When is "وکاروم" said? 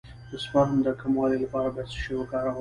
2.17-2.57